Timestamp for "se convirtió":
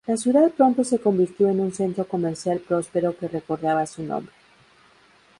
0.83-1.47